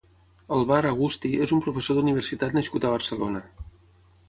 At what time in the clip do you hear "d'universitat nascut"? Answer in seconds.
2.01-2.87